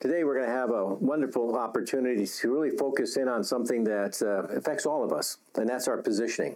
Today, 0.00 0.22
we're 0.22 0.34
going 0.34 0.46
to 0.46 0.54
have 0.54 0.70
a 0.70 0.94
wonderful 0.94 1.56
opportunity 1.56 2.24
to 2.24 2.52
really 2.52 2.70
focus 2.70 3.16
in 3.16 3.26
on 3.26 3.42
something 3.42 3.82
that 3.82 4.22
uh, 4.22 4.44
affects 4.54 4.86
all 4.86 5.02
of 5.02 5.12
us, 5.12 5.38
and 5.56 5.68
that's 5.68 5.88
our 5.88 5.96
positioning. 5.96 6.54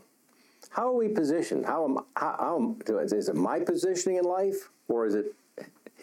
How 0.71 0.87
are 0.87 0.95
we 0.95 1.09
positioned? 1.09 1.67
How 1.67 1.85
am, 1.85 1.99
how, 2.15 2.77
is 2.87 3.29
it 3.29 3.35
my 3.35 3.59
positioning 3.59 4.19
in 4.19 4.25
life, 4.25 4.71
or 4.87 5.07
is 5.07 5.17
it 5.17 5.35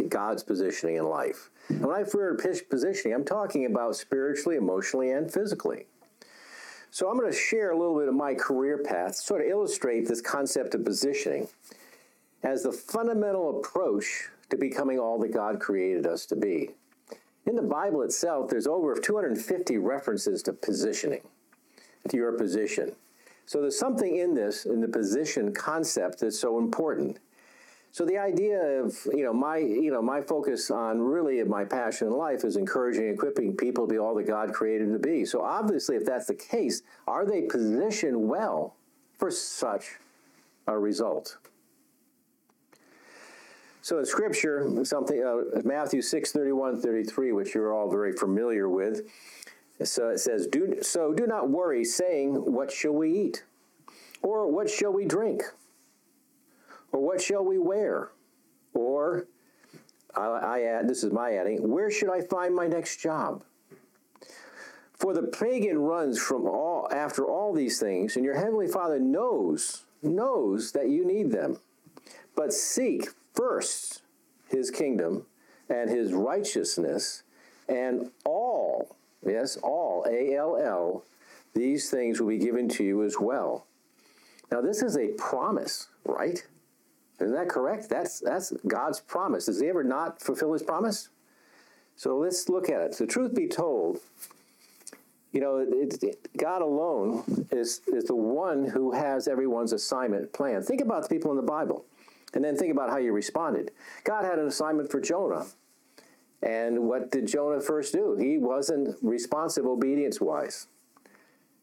God's 0.09 0.43
positioning 0.43 0.97
in 0.97 1.07
life? 1.07 1.49
And 1.69 1.79
when 1.79 1.95
I 1.95 1.99
refer 1.99 2.35
to 2.35 2.63
positioning, 2.69 3.15
I'm 3.15 3.23
talking 3.23 3.65
about 3.65 3.95
spiritually, 3.95 4.57
emotionally, 4.57 5.11
and 5.11 5.31
physically. 5.31 5.85
So 6.91 7.09
I'm 7.09 7.17
going 7.17 7.31
to 7.31 7.37
share 7.37 7.71
a 7.71 7.77
little 7.77 7.97
bit 7.97 8.09
of 8.09 8.15
my 8.15 8.33
career 8.33 8.79
path, 8.79 9.15
sort 9.15 9.39
of 9.39 9.47
illustrate 9.47 10.09
this 10.09 10.19
concept 10.19 10.75
of 10.75 10.83
positioning 10.83 11.47
as 12.43 12.63
the 12.63 12.73
fundamental 12.73 13.61
approach 13.61 14.27
to 14.49 14.57
becoming 14.57 14.99
all 14.99 15.17
that 15.19 15.33
God 15.33 15.61
created 15.61 16.05
us 16.05 16.25
to 16.25 16.35
be. 16.35 16.71
In 17.45 17.55
the 17.55 17.61
Bible 17.61 18.01
itself, 18.03 18.49
there's 18.49 18.67
over 18.67 18.95
250 18.95 19.77
references 19.77 20.43
to 20.43 20.53
positioning, 20.53 21.21
to 22.07 22.17
your 22.17 22.33
position. 22.33 22.95
So 23.45 23.61
there's 23.61 23.79
something 23.79 24.17
in 24.17 24.35
this, 24.35 24.65
in 24.65 24.81
the 24.81 24.87
position 24.87 25.53
concept, 25.53 26.19
that's 26.19 26.39
so 26.39 26.59
important. 26.59 27.17
So 27.91 28.05
the 28.05 28.17
idea 28.17 28.59
of 28.83 28.95
you 29.11 29.23
know 29.23 29.33
my 29.33 29.57
you 29.57 29.91
know 29.91 30.01
my 30.01 30.21
focus 30.21 30.69
on 30.69 31.01
really 31.01 31.43
my 31.43 31.65
passion 31.65 32.07
in 32.07 32.13
life 32.13 32.43
is 32.43 32.55
encouraging, 32.55 33.09
equipping 33.09 33.57
people 33.57 33.87
to 33.87 33.91
be 33.91 33.97
all 33.97 34.13
that 34.15 34.27
God 34.27 34.53
created 34.53 34.87
them 34.87 34.93
to 34.93 34.99
be. 34.99 35.25
So 35.25 35.41
obviously, 35.41 35.95
if 35.95 36.05
that's 36.05 36.27
the 36.27 36.35
case, 36.35 36.83
are 37.07 37.25
they 37.25 37.41
positioned 37.41 38.29
well 38.29 38.75
for 39.17 39.31
such 39.31 39.97
a 40.67 40.77
result? 40.77 41.37
So 43.81 43.99
in 43.99 44.05
Scripture, 44.05 44.69
something 44.83 45.23
uh, 45.23 45.61
Matthew 45.63 46.01
6, 46.01 46.31
31, 46.31 46.81
33, 46.81 47.31
which 47.31 47.55
you're 47.55 47.73
all 47.73 47.89
very 47.89 48.11
familiar 48.11 48.67
with. 48.67 49.09
So 49.83 50.09
it 50.09 50.19
says, 50.19 50.47
do, 50.47 50.79
So 50.81 51.13
do 51.13 51.25
not 51.25 51.49
worry, 51.49 51.85
saying, 51.85 52.33
What 52.33 52.71
shall 52.71 52.91
we 52.91 53.11
eat? 53.11 53.43
Or 54.21 54.51
what 54.51 54.69
shall 54.69 54.91
we 54.91 55.05
drink? 55.05 55.43
Or 56.91 56.99
what 56.99 57.21
shall 57.21 57.45
we 57.45 57.57
wear? 57.57 58.11
Or, 58.73 59.27
I, 60.15 60.25
I 60.25 60.61
add, 60.63 60.89
this 60.89 61.03
is 61.03 61.13
my 61.13 61.33
adding, 61.33 61.69
where 61.69 61.89
should 61.89 62.09
I 62.09 62.21
find 62.21 62.53
my 62.53 62.67
next 62.67 62.97
job? 62.97 63.43
For 64.93 65.13
the 65.13 65.23
pagan 65.23 65.77
runs 65.77 66.19
from 66.19 66.45
all 66.45 66.89
after 66.91 67.25
all 67.25 67.53
these 67.53 67.79
things, 67.79 68.17
and 68.17 68.25
your 68.25 68.35
heavenly 68.35 68.67
Father 68.67 68.99
knows, 68.99 69.85
knows 70.03 70.73
that 70.73 70.89
you 70.89 71.05
need 71.05 71.31
them. 71.31 71.57
But 72.35 72.51
seek 72.51 73.07
first 73.33 74.01
his 74.47 74.71
kingdom 74.71 75.25
and 75.69 75.89
his 75.89 76.13
righteousness, 76.13 77.23
and 77.67 78.11
all, 78.25 78.95
yes, 79.25 79.57
all, 79.57 80.05
A 80.09 80.35
L 80.35 80.57
L, 80.57 81.03
these 81.53 81.89
things 81.89 82.19
will 82.19 82.29
be 82.29 82.37
given 82.37 82.67
to 82.69 82.83
you 82.83 83.03
as 83.03 83.19
well. 83.19 83.65
Now, 84.51 84.61
this 84.61 84.81
is 84.81 84.97
a 84.97 85.09
promise, 85.09 85.87
right? 86.05 86.43
Isn't 87.19 87.35
that 87.35 87.49
correct? 87.49 87.89
That's, 87.89 88.19
that's 88.19 88.51
God's 88.67 88.99
promise. 88.99 89.45
Does 89.45 89.59
he 89.59 89.67
ever 89.67 89.83
not 89.83 90.21
fulfill 90.21 90.53
his 90.53 90.63
promise? 90.63 91.09
So 91.95 92.17
let's 92.17 92.49
look 92.49 92.69
at 92.69 92.81
it. 92.81 92.97
The 92.97 93.05
truth 93.05 93.35
be 93.35 93.47
told, 93.47 93.99
you 95.31 95.41
know, 95.41 95.57
it, 95.57 96.01
it, 96.01 96.29
God 96.37 96.61
alone 96.61 97.45
is, 97.51 97.81
is 97.87 98.05
the 98.05 98.15
one 98.15 98.65
who 98.65 98.93
has 98.93 99.27
everyone's 99.27 99.73
assignment 99.73 100.33
plan. 100.33 100.63
Think 100.63 100.81
about 100.81 101.03
the 101.03 101.09
people 101.09 101.29
in 101.29 101.37
the 101.37 101.43
Bible. 101.43 101.85
And 102.33 102.43
then 102.43 102.55
think 102.55 102.71
about 102.71 102.89
how 102.89 102.97
you 102.97 103.11
responded. 103.11 103.71
God 104.03 104.23
had 104.23 104.39
an 104.39 104.47
assignment 104.47 104.91
for 104.91 105.01
Jonah. 105.01 105.45
And 106.41 106.87
what 106.87 107.11
did 107.11 107.27
Jonah 107.27 107.59
first 107.59 107.93
do? 107.93 108.15
He 108.15 108.37
wasn't 108.37 108.95
responsive 109.01 109.65
obedience 109.65 110.21
wise. 110.21 110.67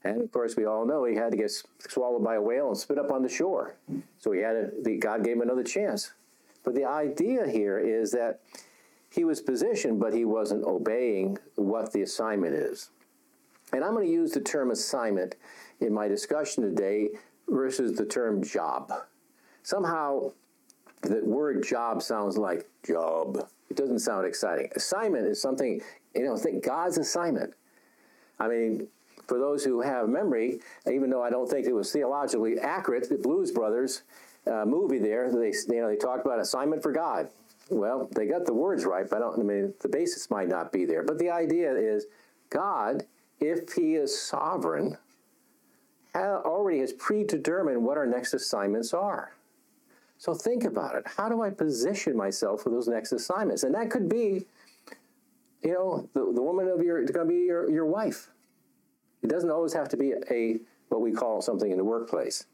And 0.04 0.20
of 0.22 0.30
course, 0.30 0.56
we 0.56 0.66
all 0.66 0.86
know 0.86 1.04
he 1.04 1.16
had 1.16 1.32
to 1.32 1.36
get 1.36 1.50
swallowed 1.88 2.22
by 2.22 2.36
a 2.36 2.40
whale 2.40 2.68
and 2.68 2.76
spit 2.76 2.98
up 2.98 3.10
on 3.10 3.22
the 3.22 3.28
shore. 3.28 3.76
So 4.18 4.32
he 4.32 4.40
had 4.40 4.56
a, 4.56 4.96
God 4.98 5.24
gave 5.24 5.36
him 5.36 5.42
another 5.42 5.64
chance. 5.64 6.12
But 6.62 6.74
the 6.74 6.84
idea 6.84 7.48
here 7.48 7.78
is 7.78 8.10
that 8.12 8.40
he 9.10 9.24
was 9.24 9.40
positioned, 9.40 9.98
but 9.98 10.12
he 10.12 10.24
wasn't 10.24 10.64
obeying 10.64 11.38
what 11.54 11.92
the 11.92 12.02
assignment 12.02 12.54
is. 12.54 12.90
And 13.72 13.82
I'm 13.82 13.94
going 13.94 14.06
to 14.06 14.12
use 14.12 14.32
the 14.32 14.40
term 14.40 14.70
assignment 14.70 15.36
in 15.80 15.92
my 15.92 16.08
discussion 16.08 16.62
today 16.62 17.10
versus 17.48 17.96
the 17.96 18.04
term 18.04 18.42
job. 18.42 18.92
Somehow, 19.62 20.32
the 21.02 21.20
word 21.24 21.64
job 21.64 22.02
sounds 22.02 22.36
like 22.36 22.68
job. 22.86 23.48
It 23.70 23.76
doesn't 23.76 24.00
sound 24.00 24.26
exciting. 24.26 24.70
Assignment 24.76 25.26
is 25.26 25.40
something, 25.40 25.80
you 26.14 26.24
know, 26.24 26.36
think 26.36 26.64
God's 26.64 26.98
assignment. 26.98 27.54
I 28.38 28.48
mean, 28.48 28.88
for 29.26 29.38
those 29.38 29.64
who 29.64 29.80
have 29.80 30.08
memory, 30.08 30.60
even 30.90 31.10
though 31.10 31.22
I 31.22 31.30
don't 31.30 31.48
think 31.48 31.66
it 31.66 31.72
was 31.72 31.92
theologically 31.92 32.58
accurate, 32.58 33.08
the 33.08 33.16
Blues 33.16 33.50
Brothers 33.50 34.02
uh, 34.46 34.64
movie 34.64 34.98
there, 34.98 35.30
they, 35.32 35.52
you 35.68 35.80
know, 35.80 35.88
they 35.88 35.96
talked 35.96 36.24
about 36.24 36.38
assignment 36.38 36.82
for 36.82 36.92
God. 36.92 37.28
Well, 37.68 38.08
they 38.14 38.26
got 38.26 38.46
the 38.46 38.54
words 38.54 38.84
right, 38.84 39.08
but 39.08 39.16
I, 39.16 39.20
don't, 39.20 39.40
I 39.40 39.42
mean, 39.42 39.74
the 39.80 39.88
basis 39.88 40.30
might 40.30 40.48
not 40.48 40.70
be 40.70 40.84
there. 40.84 41.02
But 41.02 41.18
the 41.18 41.30
idea 41.30 41.74
is 41.74 42.06
God, 42.50 43.04
if 43.40 43.72
He 43.72 43.96
is 43.96 44.16
sovereign, 44.16 44.96
already 46.14 46.78
has 46.80 46.92
predetermined 46.92 47.84
what 47.84 47.98
our 47.98 48.06
next 48.06 48.34
assignments 48.34 48.94
are. 48.94 49.32
So 50.18 50.34
think 50.34 50.64
about 50.64 50.96
it. 50.96 51.04
How 51.06 51.28
do 51.28 51.42
I 51.42 51.50
position 51.50 52.16
myself 52.16 52.62
for 52.62 52.70
those 52.70 52.88
next 52.88 53.12
assignments? 53.12 53.62
And 53.62 53.74
that 53.74 53.90
could 53.90 54.08
be, 54.08 54.46
you 55.62 55.72
know, 55.72 56.08
the, 56.14 56.32
the 56.34 56.42
woman 56.42 56.68
of 56.68 56.82
your, 56.82 57.04
going 57.04 57.26
to 57.26 57.32
be 57.32 57.40
your, 57.40 57.70
your 57.70 57.86
wife. 57.86 58.30
It 59.22 59.28
doesn't 59.28 59.50
always 59.50 59.72
have 59.74 59.88
to 59.90 59.96
be 59.96 60.14
a, 60.30 60.58
what 60.88 61.00
we 61.00 61.12
call 61.12 61.42
something 61.42 61.70
in 61.70 61.76
the 61.76 61.84
workplace. 61.84 62.46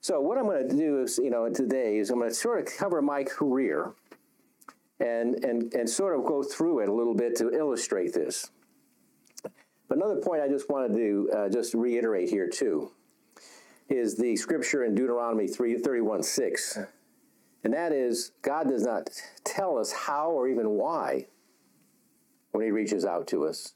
So 0.00 0.20
what 0.20 0.38
I'm 0.38 0.44
going 0.44 0.68
to 0.68 0.76
do 0.76 1.02
is, 1.02 1.18
you 1.18 1.30
know, 1.30 1.48
today 1.48 1.98
is 1.98 2.10
I'm 2.10 2.18
going 2.18 2.30
to 2.30 2.34
sort 2.34 2.58
of 2.58 2.74
cover 2.74 3.02
my 3.02 3.22
career 3.22 3.92
and, 4.98 5.44
and, 5.44 5.72
and 5.74 5.88
sort 5.88 6.18
of 6.18 6.24
go 6.24 6.42
through 6.42 6.80
it 6.80 6.88
a 6.88 6.92
little 6.92 7.14
bit 7.14 7.36
to 7.36 7.50
illustrate 7.50 8.14
this. 8.14 8.50
But 9.42 9.98
another 9.98 10.16
point 10.16 10.42
I 10.42 10.48
just 10.48 10.70
wanted 10.70 10.96
to 10.96 11.30
uh, 11.36 11.48
just 11.48 11.74
reiterate 11.74 12.30
here 12.30 12.48
too 12.48 12.92
is 13.90 14.16
the 14.16 14.36
scripture 14.36 14.84
in 14.84 14.94
Deuteronomy 14.94 15.48
3, 15.48 15.76
31 15.78 16.22
6. 16.22 16.78
And 17.64 17.74
that 17.74 17.92
is, 17.92 18.32
God 18.40 18.68
does 18.68 18.84
not 18.84 19.10
tell 19.44 19.76
us 19.76 19.92
how 19.92 20.30
or 20.30 20.48
even 20.48 20.70
why 20.70 21.26
when 22.52 22.64
He 22.64 22.70
reaches 22.70 23.04
out 23.04 23.26
to 23.28 23.44
us 23.44 23.74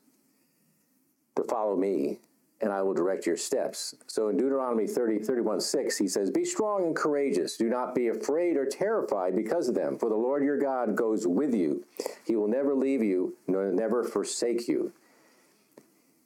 to 1.37 1.45
follow 1.45 1.77
me, 1.77 2.21
and 2.61 2.73
I 2.73 2.81
will 2.83 2.95
direct 2.95 3.27
your 3.27 3.37
steps. 3.37 3.95
So 4.07 4.29
in 4.29 4.37
Deuteronomy 4.37 4.87
30, 4.87 5.19
31 5.19 5.61
6, 5.61 5.99
He 5.99 6.09
says, 6.09 6.31
Be 6.31 6.45
strong 6.45 6.85
and 6.85 6.97
courageous. 6.97 7.57
Do 7.57 7.69
not 7.69 7.95
be 7.95 8.09
afraid 8.09 8.57
or 8.57 8.65
terrified 8.65 9.35
because 9.37 9.69
of 9.69 9.75
them, 9.75 9.99
for 9.99 10.09
the 10.09 10.15
Lord 10.15 10.45
your 10.45 10.59
God 10.59 10.97
goes 10.97 11.27
with 11.27 11.55
you. 11.55 11.85
He 12.25 12.37
will 12.37 12.49
never 12.49 12.75
leave 12.75 13.03
you, 13.03 13.37
nor 13.49 13.71
never 13.73 14.05
forsake 14.05 14.69
you. 14.69 14.93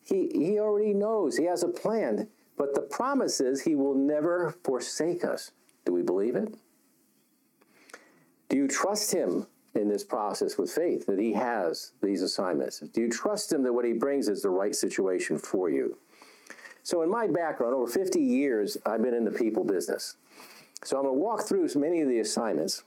He, 0.05 0.31
he 0.33 0.59
already 0.61 0.95
knows, 0.95 1.39
He 1.39 1.45
has 1.47 1.63
a 1.63 1.69
plan. 1.69 2.29
But 2.59 2.75
the 2.75 2.83
promise 2.83 3.41
is 3.41 3.63
he 3.63 3.77
will 3.77 3.95
never 3.95 4.55
forsake 4.65 5.25
us. 5.25 5.53
Do 5.87 5.93
we 5.93 6.03
believe 6.03 6.35
it? 6.35 6.55
Do 8.49 8.57
you 8.57 8.67
trust 8.67 9.13
him 9.13 9.47
in 9.75 9.89
this 9.89 10.03
process 10.03 10.59
with 10.59 10.71
faith 10.71 11.07
that 11.07 11.19
he 11.19 11.33
has 11.35 11.93
these 12.03 12.21
assignments? 12.23 12.81
Do 12.81 13.01
you 13.01 13.09
trust 13.09 13.53
him 13.53 13.63
that 13.63 13.73
what 13.73 13.85
he 13.85 13.93
brings 13.93 14.29
is 14.29 14.43
the 14.43 14.51
right 14.51 14.75
situation 14.75 15.39
for 15.39 15.71
you? 15.71 15.97
So, 16.83 17.03
in 17.03 17.11
my 17.11 17.27
background, 17.27 17.75
over 17.75 17.87
50 17.87 18.21
years, 18.21 18.77
I've 18.87 19.03
been 19.03 19.15
in 19.15 19.25
the 19.25 19.31
people 19.31 19.63
business. 19.63 20.17
So, 20.83 20.97
I'm 20.97 21.05
going 21.05 21.15
to 21.15 21.21
walk 21.21 21.43
through 21.43 21.69
many 21.77 22.01
of 22.01 22.09
the 22.09 22.21
assignments. 22.21 22.83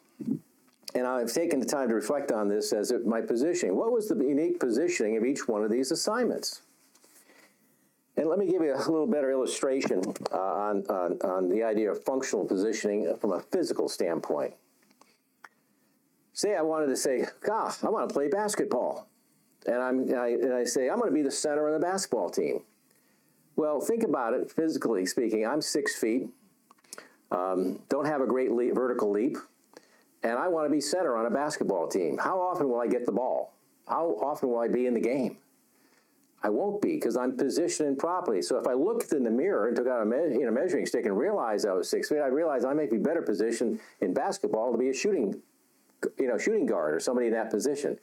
And 0.93 1.07
I've 1.07 1.31
taken 1.31 1.59
the 1.59 1.65
time 1.65 1.87
to 1.87 1.95
reflect 1.95 2.31
on 2.31 2.49
this 2.49 2.73
as 2.73 2.91
my 3.05 3.21
positioning. 3.21 3.77
What 3.77 3.91
was 3.91 4.09
the 4.09 4.15
unique 4.15 4.59
positioning 4.59 5.15
of 5.15 5.23
each 5.23 5.47
one 5.47 5.63
of 5.63 5.71
these 5.71 5.91
assignments? 5.91 6.63
And 8.21 8.29
let 8.29 8.37
me 8.37 8.45
give 8.45 8.61
you 8.61 8.75
a 8.75 8.77
little 8.77 9.07
better 9.07 9.31
illustration 9.31 10.03
uh, 10.31 10.37
on, 10.37 10.85
on, 10.89 11.17
on 11.23 11.49
the 11.49 11.63
idea 11.63 11.91
of 11.91 12.03
functional 12.03 12.45
positioning 12.45 13.11
from 13.19 13.31
a 13.31 13.39
physical 13.39 13.89
standpoint. 13.89 14.53
Say 16.31 16.55
I 16.55 16.61
wanted 16.61 16.85
to 16.87 16.95
say, 16.95 17.25
gosh, 17.43 17.83
I 17.83 17.89
want 17.89 18.07
to 18.07 18.13
play 18.13 18.27
basketball. 18.27 19.07
And, 19.65 19.77
I'm, 19.77 20.13
I, 20.13 20.27
and 20.33 20.53
I 20.53 20.65
say, 20.65 20.87
I'm 20.87 20.99
going 20.99 21.09
to 21.09 21.15
be 21.15 21.23
the 21.23 21.31
center 21.31 21.67
of 21.67 21.73
the 21.73 21.83
basketball 21.83 22.29
team. 22.29 22.61
Well, 23.55 23.81
think 23.81 24.03
about 24.03 24.35
it 24.35 24.51
physically 24.51 25.07
speaking. 25.07 25.47
I'm 25.47 25.59
six 25.59 25.95
feet, 25.95 26.29
um, 27.31 27.79
don't 27.89 28.05
have 28.05 28.21
a 28.21 28.27
great 28.27 28.51
leap, 28.51 28.75
vertical 28.75 29.09
leap, 29.09 29.37
and 30.21 30.37
I 30.37 30.47
want 30.47 30.67
to 30.67 30.71
be 30.71 30.79
center 30.79 31.17
on 31.17 31.25
a 31.25 31.31
basketball 31.31 31.87
team. 31.87 32.19
How 32.19 32.39
often 32.39 32.69
will 32.69 32.81
I 32.81 32.87
get 32.87 33.07
the 33.07 33.13
ball? 33.13 33.55
How 33.87 34.09
often 34.21 34.49
will 34.49 34.59
I 34.59 34.67
be 34.67 34.85
in 34.85 34.93
the 34.93 35.01
game? 35.01 35.37
I 36.43 36.49
won't 36.49 36.81
be 36.81 36.95
because 36.95 37.17
I'm 37.17 37.37
positioned 37.37 37.99
properly. 37.99 38.41
So 38.41 38.57
if 38.57 38.67
I 38.67 38.73
looked 38.73 39.13
in 39.13 39.23
the 39.23 39.29
mirror 39.29 39.67
and 39.67 39.75
took 39.75 39.87
out 39.87 40.01
a 40.01 40.05
me- 40.05 40.39
you 40.39 40.45
know, 40.45 40.51
measuring 40.51 40.85
stick 40.85 41.05
and 41.05 41.17
realized 41.17 41.67
I 41.67 41.73
was 41.73 41.89
six 41.89 42.09
feet, 42.09 42.19
I'd 42.19 42.33
realize 42.33 42.65
I 42.65 42.73
may 42.73 42.87
be 42.87 42.97
better 42.97 43.21
positioned 43.21 43.79
in 43.99 44.13
basketball 44.13 44.71
to 44.71 44.77
be 44.77 44.89
a 44.89 44.93
shooting, 44.93 45.41
you 46.17 46.27
know, 46.27 46.37
shooting 46.37 46.65
guard 46.65 46.95
or 46.95 46.99
somebody 46.99 47.27
in 47.27 47.33
that 47.33 47.51
position. 47.51 47.99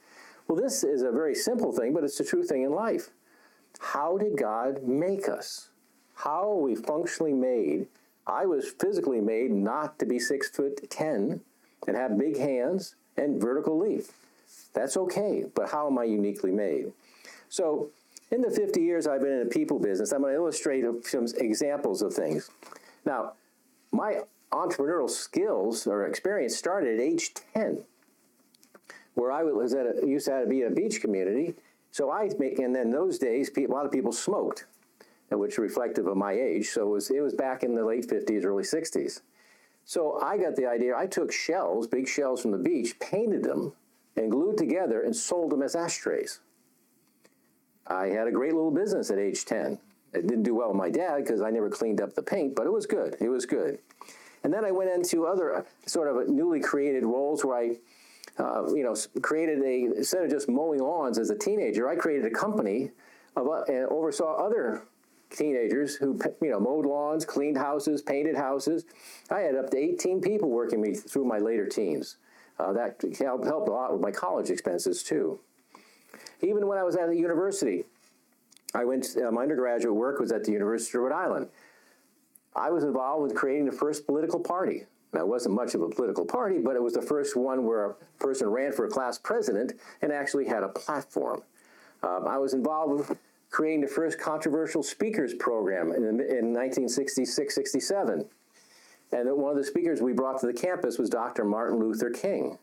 Well, 0.46 0.56
this 0.56 0.84
is 0.84 1.02
a 1.02 1.10
very 1.10 1.34
simple 1.34 1.72
thing, 1.72 1.92
but 1.92 2.04
it's 2.04 2.20
a 2.20 2.24
true 2.24 2.44
thing 2.44 2.62
in 2.62 2.70
life. 2.70 3.10
How 3.80 4.16
did 4.16 4.38
God 4.38 4.82
make 4.84 5.28
us? 5.28 5.68
How 6.14 6.50
are 6.50 6.60
we 6.60 6.74
functionally 6.74 7.34
made? 7.34 7.86
I 8.26 8.46
was 8.46 8.68
physically 8.68 9.20
made 9.20 9.50
not 9.50 9.98
to 9.98 10.06
be 10.06 10.18
six 10.18 10.48
foot 10.48 10.88
ten 10.90 11.40
and 11.86 11.96
have 11.96 12.18
big 12.18 12.36
hands 12.36 12.94
and 13.16 13.40
vertical 13.40 13.78
leap. 13.78 14.04
That's 14.74 14.96
okay, 14.96 15.44
but 15.54 15.70
how 15.70 15.86
am 15.86 15.98
I 15.98 16.04
uniquely 16.04 16.52
made? 16.52 16.92
So, 17.48 17.90
in 18.30 18.42
the 18.42 18.50
50 18.50 18.80
years 18.80 19.06
I've 19.06 19.20
been 19.20 19.32
in 19.32 19.44
the 19.44 19.50
people 19.50 19.78
business, 19.78 20.12
I'm 20.12 20.20
going 20.20 20.32
to 20.32 20.38
illustrate 20.38 20.84
some 21.04 21.26
examples 21.38 22.02
of 22.02 22.12
things. 22.12 22.50
Now, 23.04 23.32
my 23.92 24.20
entrepreneurial 24.52 25.10
skills 25.10 25.86
or 25.86 26.06
experience 26.06 26.56
started 26.56 26.94
at 26.94 27.00
age 27.00 27.32
10, 27.54 27.84
where 29.14 29.32
I 29.32 29.42
was 29.42 29.74
at 29.74 29.86
a, 29.86 30.06
used 30.06 30.26
to 30.26 30.46
be 30.48 30.62
in 30.62 30.72
a 30.72 30.74
beach 30.74 31.00
community. 31.00 31.54
So 31.90 32.10
I 32.10 32.28
make, 32.38 32.58
and 32.58 32.74
then 32.74 32.90
those 32.90 33.18
days, 33.18 33.50
a 33.56 33.66
lot 33.66 33.86
of 33.86 33.92
people 33.92 34.12
smoked, 34.12 34.66
which 35.30 35.52
is 35.52 35.58
reflective 35.58 36.06
of 36.06 36.16
my 36.16 36.32
age. 36.32 36.68
So 36.68 36.82
it 36.82 36.90
was, 36.90 37.10
it 37.10 37.20
was 37.20 37.34
back 37.34 37.62
in 37.62 37.74
the 37.74 37.84
late 37.84 38.08
50s, 38.08 38.44
early 38.44 38.62
60s. 38.62 39.22
So 39.84 40.20
I 40.20 40.36
got 40.36 40.54
the 40.54 40.66
idea. 40.66 40.94
I 40.96 41.06
took 41.06 41.32
shells, 41.32 41.86
big 41.86 42.06
shells 42.06 42.42
from 42.42 42.50
the 42.50 42.58
beach, 42.58 42.98
painted 43.00 43.42
them, 43.42 43.72
and 44.16 44.30
glued 44.30 44.58
together 44.58 45.02
and 45.02 45.16
sold 45.16 45.50
them 45.50 45.62
as 45.62 45.74
ashtrays. 45.74 46.40
I 47.88 48.06
had 48.06 48.28
a 48.28 48.32
great 48.32 48.52
little 48.52 48.70
business 48.70 49.10
at 49.10 49.18
age 49.18 49.44
10. 49.44 49.78
It 50.12 50.26
didn't 50.26 50.42
do 50.42 50.54
well 50.54 50.68
with 50.68 50.76
my 50.76 50.90
dad 50.90 51.18
because 51.18 51.42
I 51.42 51.50
never 51.50 51.68
cleaned 51.68 52.00
up 52.00 52.14
the 52.14 52.22
paint, 52.22 52.54
but 52.54 52.66
it 52.66 52.72
was 52.72 52.86
good. 52.86 53.16
It 53.20 53.28
was 53.28 53.46
good. 53.46 53.78
And 54.44 54.52
then 54.52 54.64
I 54.64 54.70
went 54.70 54.90
into 54.90 55.26
other 55.26 55.56
uh, 55.56 55.62
sort 55.86 56.08
of 56.08 56.28
newly 56.28 56.60
created 56.60 57.04
roles 57.04 57.44
where 57.44 57.58
I, 57.58 57.76
uh, 58.38 58.72
you 58.74 58.82
know, 58.82 58.94
created 59.20 59.62
a 59.62 59.96
instead 59.96 60.22
of 60.22 60.30
just 60.30 60.48
mowing 60.48 60.80
lawns 60.80 61.18
as 61.18 61.30
a 61.30 61.36
teenager, 61.36 61.88
I 61.88 61.96
created 61.96 62.24
a 62.26 62.30
company 62.30 62.92
of 63.36 63.48
uh, 63.48 63.62
and 63.68 63.86
oversaw 63.86 64.36
other 64.36 64.82
teenagers 65.30 65.96
who 65.96 66.18
you 66.40 66.50
know 66.50 66.60
mowed 66.60 66.86
lawns, 66.86 67.24
cleaned 67.24 67.58
houses, 67.58 68.00
painted 68.00 68.36
houses. 68.36 68.84
I 69.30 69.40
had 69.40 69.56
up 69.56 69.70
to 69.70 69.76
18 69.76 70.20
people 70.20 70.48
working 70.48 70.80
me 70.80 70.94
through 70.94 71.24
my 71.24 71.38
later 71.38 71.66
teens. 71.66 72.16
Uh, 72.58 72.72
that 72.72 73.00
helped, 73.20 73.44
helped 73.44 73.68
a 73.68 73.72
lot 73.72 73.92
with 73.92 74.00
my 74.00 74.10
college 74.10 74.50
expenses 74.50 75.02
too. 75.02 75.38
Even 76.42 76.66
when 76.66 76.78
I 76.78 76.84
was 76.84 76.96
at 76.96 77.08
the 77.08 77.16
university, 77.16 77.84
I 78.74 78.84
went. 78.84 79.16
Uh, 79.16 79.30
my 79.30 79.42
undergraduate 79.42 79.94
work 79.94 80.20
was 80.20 80.32
at 80.32 80.44
the 80.44 80.52
University 80.52 80.98
of 80.98 81.04
Rhode 81.04 81.12
Island. 81.12 81.48
I 82.54 82.70
was 82.70 82.84
involved 82.84 83.22
with 83.22 83.34
creating 83.34 83.66
the 83.66 83.72
first 83.72 84.06
political 84.06 84.40
party. 84.40 84.84
Now, 85.12 85.20
it 85.20 85.28
wasn't 85.28 85.54
much 85.54 85.74
of 85.74 85.80
a 85.80 85.88
political 85.88 86.24
party, 86.24 86.58
but 86.58 86.76
it 86.76 86.82
was 86.82 86.92
the 86.92 87.02
first 87.02 87.34
one 87.34 87.64
where 87.64 87.86
a 87.86 87.94
person 88.18 88.48
ran 88.48 88.72
for 88.72 88.84
a 88.84 88.90
class 88.90 89.18
president 89.18 89.72
and 90.02 90.12
actually 90.12 90.46
had 90.46 90.62
a 90.62 90.68
platform. 90.68 91.42
Um, 92.02 92.26
I 92.28 92.36
was 92.36 92.52
involved 92.52 93.08
with 93.08 93.18
creating 93.50 93.80
the 93.80 93.88
first 93.88 94.20
controversial 94.20 94.82
speakers 94.82 95.32
program 95.34 95.92
in, 95.92 96.04
in 96.04 96.52
1966 96.52 97.54
67. 97.54 98.26
And 99.10 99.36
one 99.36 99.52
of 99.52 99.56
the 99.56 99.64
speakers 99.64 100.02
we 100.02 100.12
brought 100.12 100.38
to 100.40 100.46
the 100.46 100.52
campus 100.52 100.98
was 100.98 101.08
Dr. 101.08 101.44
Martin 101.44 101.78
Luther 101.78 102.10
King. 102.10 102.58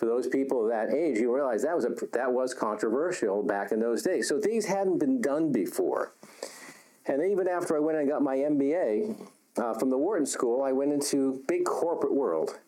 For 0.00 0.06
those 0.06 0.26
people 0.26 0.62
of 0.62 0.70
that 0.70 0.94
age, 0.94 1.18
you 1.18 1.30
realize 1.30 1.60
that 1.60 1.76
was, 1.76 1.84
a, 1.84 1.90
that 2.14 2.32
was 2.32 2.54
controversial 2.54 3.42
back 3.42 3.70
in 3.70 3.80
those 3.80 4.02
days. 4.02 4.26
So 4.26 4.40
things 4.40 4.64
hadn't 4.64 4.96
been 4.96 5.20
done 5.20 5.52
before. 5.52 6.14
And 7.04 7.22
even 7.22 7.46
after 7.46 7.76
I 7.76 7.80
went 7.80 7.98
and 7.98 8.08
got 8.08 8.22
my 8.22 8.36
MBA 8.36 9.28
uh, 9.58 9.74
from 9.74 9.90
the 9.90 9.98
Wharton 9.98 10.24
School, 10.24 10.62
I 10.62 10.72
went 10.72 10.90
into 10.94 11.44
big 11.46 11.66
corporate 11.66 12.14
world. 12.14 12.58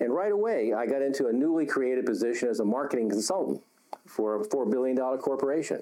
And 0.00 0.12
right 0.12 0.32
away, 0.32 0.72
I 0.72 0.86
got 0.86 1.00
into 1.00 1.28
a 1.28 1.32
newly 1.32 1.64
created 1.64 2.06
position 2.06 2.48
as 2.48 2.58
a 2.58 2.64
marketing 2.64 3.08
consultant 3.08 3.62
for 4.08 4.40
a 4.40 4.44
$4 4.44 4.68
billion 4.68 4.96
corporation. 5.18 5.80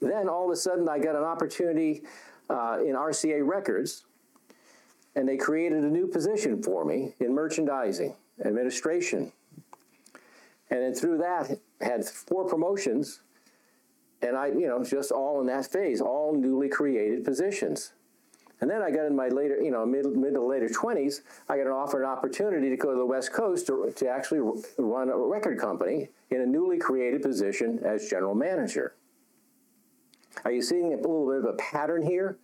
Then 0.00 0.30
all 0.30 0.46
of 0.46 0.50
a 0.50 0.56
sudden, 0.56 0.88
I 0.88 1.00
got 1.00 1.16
an 1.16 1.24
opportunity 1.24 2.02
uh, 2.48 2.78
in 2.80 2.94
RCA 2.94 3.46
Records, 3.46 4.06
and 5.16 5.28
they 5.28 5.36
created 5.36 5.84
a 5.84 5.90
new 5.90 6.06
position 6.06 6.62
for 6.62 6.86
me 6.86 7.12
in 7.20 7.34
merchandising, 7.34 8.14
administration. 8.42 9.30
And 10.70 10.80
then 10.80 10.94
through 10.94 11.18
that, 11.18 11.58
had 11.80 12.04
four 12.04 12.46
promotions 12.46 13.20
and 14.24 14.36
I, 14.36 14.46
you 14.46 14.66
know, 14.66 14.82
just 14.82 15.12
all 15.12 15.40
in 15.40 15.46
that 15.48 15.66
phase, 15.66 16.00
all 16.00 16.34
newly 16.34 16.68
created 16.68 17.24
positions. 17.24 17.92
And 18.60 18.70
then 18.70 18.82
I 18.82 18.90
got 18.90 19.04
in 19.04 19.14
my 19.14 19.28
later, 19.28 19.60
you 19.60 19.70
know, 19.70 19.84
mid, 19.84 20.06
mid 20.06 20.34
to 20.34 20.42
later 20.42 20.68
20s, 20.68 21.20
I 21.48 21.58
got 21.58 21.66
an 21.66 21.72
offer, 21.72 22.02
an 22.02 22.08
opportunity 22.08 22.70
to 22.70 22.76
go 22.76 22.92
to 22.92 22.96
the 22.96 23.04
West 23.04 23.32
Coast 23.32 23.66
to, 23.66 23.92
to 23.94 24.08
actually 24.08 24.40
run 24.78 25.10
a 25.10 25.16
record 25.16 25.58
company 25.58 26.08
in 26.30 26.40
a 26.40 26.46
newly 26.46 26.78
created 26.78 27.20
position 27.20 27.80
as 27.84 28.08
general 28.08 28.34
manager. 28.34 28.94
Are 30.44 30.52
you 30.52 30.62
seeing 30.62 30.94
a 30.94 30.96
little 30.96 31.26
bit 31.26 31.38
of 31.38 31.44
a 31.44 31.56
pattern 31.58 32.02
here? 32.02 32.38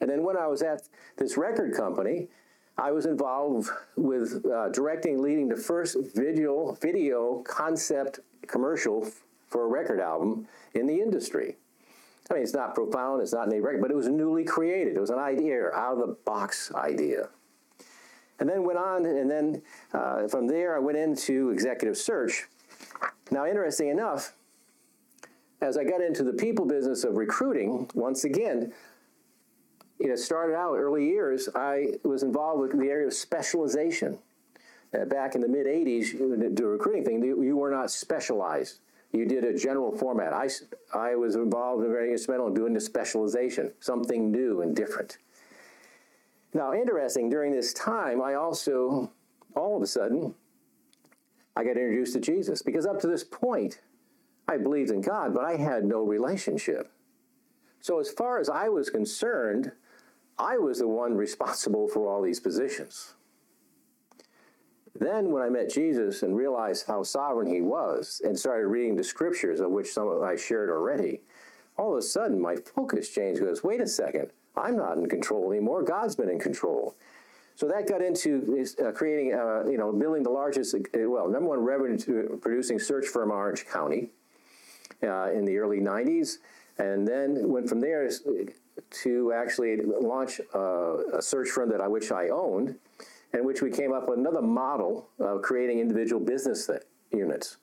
And 0.00 0.10
then 0.10 0.24
when 0.24 0.36
I 0.36 0.48
was 0.48 0.62
at 0.62 0.88
this 1.16 1.36
record 1.36 1.74
company, 1.74 2.28
I 2.78 2.90
was 2.90 3.06
involved 3.06 3.68
with 3.96 4.44
uh, 4.46 4.70
directing, 4.70 5.22
leading 5.22 5.48
the 5.48 5.56
first 5.56 5.96
video, 6.14 6.72
video 6.80 7.42
concept 7.46 8.20
commercial 8.46 9.06
for 9.48 9.64
a 9.64 9.68
record 9.68 10.00
album 10.00 10.48
in 10.74 10.86
the 10.86 10.98
industry. 10.98 11.56
I 12.30 12.34
mean, 12.34 12.42
it's 12.42 12.54
not 12.54 12.74
profound, 12.74 13.20
it's 13.20 13.34
not 13.34 13.52
a 13.52 13.60
record, 13.60 13.82
but 13.82 13.90
it 13.90 13.96
was 13.96 14.08
newly 14.08 14.44
created. 14.44 14.96
It 14.96 15.00
was 15.00 15.10
an 15.10 15.18
idea, 15.18 15.70
out 15.72 15.94
of 15.94 15.98
the 15.98 16.16
box 16.24 16.72
idea. 16.74 17.28
And 18.40 18.48
then 18.48 18.64
went 18.64 18.78
on, 18.78 19.04
and 19.04 19.30
then 19.30 19.62
uh, 19.92 20.26
from 20.28 20.46
there 20.46 20.74
I 20.74 20.78
went 20.78 20.96
into 20.96 21.50
executive 21.50 21.96
search. 21.96 22.48
Now, 23.30 23.46
interesting 23.46 23.88
enough, 23.88 24.34
as 25.60 25.76
I 25.76 25.84
got 25.84 26.00
into 26.00 26.24
the 26.24 26.32
people 26.32 26.64
business 26.64 27.04
of 27.04 27.16
recruiting, 27.16 27.88
once 27.94 28.24
again, 28.24 28.72
you 30.02 30.08
know, 30.08 30.16
started 30.16 30.54
out 30.54 30.74
early 30.74 31.06
years, 31.06 31.48
I 31.54 31.94
was 32.02 32.22
involved 32.22 32.60
with 32.60 32.78
the 32.78 32.88
area 32.88 33.06
of 33.06 33.14
specialization. 33.14 34.18
Uh, 34.92 35.06
back 35.06 35.34
in 35.34 35.40
the 35.40 35.48
mid 35.48 35.66
80s, 35.66 36.56
the 36.56 36.66
recruiting 36.66 37.04
thing, 37.04 37.22
you 37.22 37.56
were 37.56 37.70
not 37.70 37.90
specialized 37.90 38.80
you 39.12 39.26
did 39.26 39.44
a 39.44 39.56
general 39.56 39.96
format. 39.96 40.32
I, 40.32 40.48
I 40.94 41.14
was 41.14 41.36
involved 41.36 41.84
in 41.84 41.90
very 41.90 42.12
instrumental 42.12 42.48
in 42.48 42.54
doing 42.54 42.72
the 42.72 42.80
specialization, 42.80 43.72
something 43.80 44.32
new 44.32 44.62
and 44.62 44.74
different. 44.74 45.18
Now, 46.54 46.72
interesting, 46.72 47.28
during 47.28 47.52
this 47.52 47.72
time, 47.74 48.22
I 48.22 48.34
also, 48.34 49.10
all 49.54 49.76
of 49.76 49.82
a 49.82 49.86
sudden, 49.86 50.34
I 51.56 51.64
got 51.64 51.76
introduced 51.76 52.14
to 52.14 52.20
Jesus 52.20 52.62
because 52.62 52.86
up 52.86 53.00
to 53.00 53.06
this 53.06 53.24
point, 53.24 53.80
I 54.48 54.56
believed 54.56 54.90
in 54.90 55.02
God, 55.02 55.34
but 55.34 55.44
I 55.44 55.56
had 55.56 55.84
no 55.84 56.00
relationship. 56.00 56.90
So, 57.80 58.00
as 58.00 58.10
far 58.10 58.38
as 58.38 58.48
I 58.48 58.68
was 58.68 58.90
concerned, 58.90 59.72
I 60.38 60.58
was 60.58 60.78
the 60.78 60.88
one 60.88 61.14
responsible 61.14 61.88
for 61.88 62.08
all 62.08 62.22
these 62.22 62.40
positions. 62.40 63.14
Then, 64.94 65.30
when 65.30 65.42
I 65.42 65.48
met 65.48 65.70
Jesus 65.70 66.22
and 66.22 66.36
realized 66.36 66.86
how 66.86 67.02
sovereign 67.02 67.52
he 67.52 67.62
was 67.62 68.20
and 68.24 68.38
started 68.38 68.66
reading 68.66 68.94
the 68.94 69.04
scriptures, 69.04 69.60
of 69.60 69.70
which 69.70 69.92
some 69.92 70.06
of 70.06 70.22
I 70.22 70.36
shared 70.36 70.70
already, 70.70 71.22
all 71.78 71.92
of 71.92 71.98
a 71.98 72.02
sudden 72.02 72.40
my 72.40 72.56
focus 72.56 73.08
changed. 73.08 73.40
Goes, 73.40 73.64
wait 73.64 73.80
a 73.80 73.86
second, 73.86 74.30
I'm 74.56 74.76
not 74.76 74.98
in 74.98 75.08
control 75.08 75.50
anymore. 75.50 75.82
God's 75.82 76.14
been 76.14 76.28
in 76.28 76.38
control. 76.38 76.94
So 77.54 77.68
that 77.68 77.88
got 77.88 78.02
into 78.02 78.64
uh, 78.82 78.92
creating, 78.92 79.34
uh, 79.34 79.64
you 79.68 79.78
know, 79.78 79.92
building 79.92 80.22
the 80.22 80.30
largest, 80.30 80.74
uh, 80.74 80.78
well, 81.08 81.28
number 81.28 81.50
one 81.50 81.60
revenue 81.60 82.38
producing 82.38 82.78
search 82.78 83.06
firm 83.06 83.30
Orange 83.30 83.66
County 83.66 84.10
uh, 85.02 85.30
in 85.32 85.44
the 85.44 85.58
early 85.58 85.80
90s. 85.80 86.38
And 86.78 87.06
then 87.06 87.48
went 87.48 87.68
from 87.68 87.80
there 87.80 88.08
to 89.02 89.32
actually 89.32 89.78
launch 89.82 90.40
uh, 90.54 91.16
a 91.18 91.22
search 91.22 91.48
firm 91.48 91.70
that 91.70 91.80
I, 91.80 91.88
which 91.88 92.12
I 92.12 92.28
owned 92.28 92.76
in 93.34 93.44
which 93.44 93.62
we 93.62 93.70
came 93.70 93.92
up 93.92 94.08
with 94.08 94.18
another 94.18 94.42
model 94.42 95.08
of 95.18 95.42
creating 95.42 95.78
individual 95.78 96.20
business 96.20 96.68
units. 97.10 97.56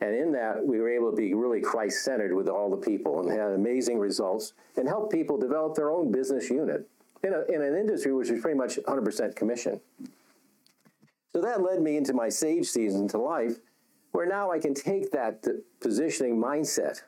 And 0.00 0.14
in 0.14 0.32
that, 0.32 0.64
we 0.64 0.78
were 0.78 0.90
able 0.90 1.10
to 1.10 1.16
be 1.16 1.34
really 1.34 1.60
Christ 1.60 2.04
centered 2.04 2.34
with 2.34 2.48
all 2.48 2.70
the 2.70 2.76
people 2.76 3.20
and 3.20 3.30
had 3.30 3.50
amazing 3.52 3.98
results 3.98 4.52
and 4.76 4.86
help 4.86 5.10
people 5.10 5.36
develop 5.36 5.74
their 5.74 5.90
own 5.90 6.12
business 6.12 6.50
unit 6.50 6.88
in, 7.24 7.32
a, 7.32 7.42
in 7.52 7.62
an 7.62 7.76
industry 7.76 8.12
which 8.12 8.30
is 8.30 8.40
pretty 8.40 8.56
much 8.56 8.78
100% 8.86 9.34
commission. 9.34 9.80
So 11.32 11.40
that 11.40 11.62
led 11.62 11.80
me 11.80 11.96
into 11.96 12.12
my 12.12 12.28
sage 12.28 12.66
season 12.66 13.08
to 13.08 13.18
life, 13.18 13.56
where 14.12 14.26
now 14.26 14.50
I 14.50 14.58
can 14.58 14.72
take 14.72 15.10
that 15.12 15.44
positioning 15.80 16.40
mindset 16.40 17.02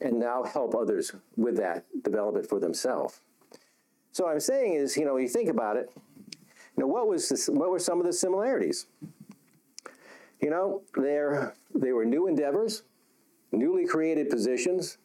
and 0.00 0.18
now 0.18 0.42
help 0.42 0.74
others 0.74 1.12
with 1.36 1.56
that, 1.56 1.84
develop 2.02 2.36
it 2.36 2.48
for 2.48 2.58
themselves. 2.58 3.20
So 4.12 4.28
I'm 4.28 4.40
saying 4.40 4.74
is, 4.74 4.96
you 4.96 5.04
know, 5.04 5.14
when 5.14 5.22
you 5.22 5.28
think 5.28 5.48
about 5.48 5.76
it, 5.76 5.90
now, 6.76 6.86
what 6.86 7.08
was 7.08 7.28
this, 7.28 7.48
what 7.48 7.70
were 7.70 7.78
some 7.78 8.00
of 8.00 8.06
the 8.06 8.12
similarities? 8.12 8.86
You 10.40 10.48
know, 10.48 10.82
there 10.94 11.54
they 11.74 11.92
were 11.92 12.06
new 12.06 12.26
endeavors, 12.26 12.84
newly 13.52 13.86
created 13.86 14.30
positions, 14.30 14.96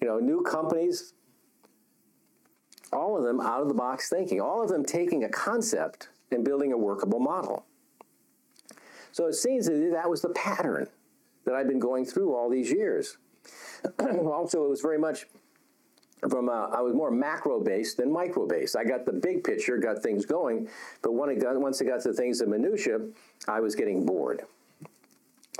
you 0.00 0.08
know, 0.08 0.18
new 0.18 0.42
companies. 0.42 1.14
All 2.92 3.16
of 3.16 3.22
them 3.22 3.40
out 3.40 3.62
of 3.62 3.68
the 3.68 3.74
box 3.74 4.08
thinking. 4.08 4.40
All 4.40 4.62
of 4.62 4.68
them 4.68 4.84
taking 4.84 5.22
a 5.22 5.28
concept 5.28 6.08
and 6.32 6.44
building 6.44 6.72
a 6.72 6.76
workable 6.76 7.20
model. 7.20 7.66
So 9.12 9.26
it 9.26 9.34
seems 9.34 9.66
that 9.66 9.90
that 9.92 10.10
was 10.10 10.22
the 10.22 10.30
pattern. 10.30 10.88
that 11.44 11.54
I've 11.54 11.68
been 11.68 11.78
going 11.78 12.04
through 12.04 12.34
all 12.34 12.50
these 12.50 12.70
years. 12.70 13.16
also, 13.98 14.64
it 14.64 14.70
was 14.70 14.80
very 14.80 14.98
much 14.98 15.26
from 16.28 16.48
uh, 16.48 16.68
I 16.68 16.80
was 16.80 16.94
more 16.94 17.10
macro 17.10 17.62
based 17.62 17.98
than 17.98 18.12
micro 18.12 18.46
based. 18.46 18.76
I 18.76 18.84
got 18.84 19.04
the 19.04 19.12
big 19.12 19.44
picture, 19.44 19.76
got 19.78 20.02
things 20.02 20.24
going, 20.24 20.68
but 21.02 21.12
when 21.12 21.30
it 21.30 21.40
got, 21.40 21.58
once 21.60 21.80
it 21.80 21.84
got 21.84 22.00
to 22.02 22.12
things 22.12 22.40
of 22.40 22.48
minutia, 22.48 23.00
I 23.48 23.60
was 23.60 23.74
getting 23.74 24.04
bored. 24.04 24.42